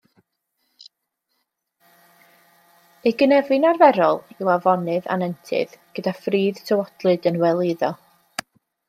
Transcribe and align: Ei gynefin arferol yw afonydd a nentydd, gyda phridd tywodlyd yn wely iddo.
Ei 3.09 3.13
gynefin 3.19 3.67
arferol 3.73 4.17
yw 4.39 4.49
afonydd 4.55 5.11
a 5.17 5.19
nentydd, 5.25 5.77
gyda 5.99 6.15
phridd 6.23 6.63
tywodlyd 6.71 7.29
yn 7.33 7.39
wely 7.45 7.71
iddo. 7.75 7.93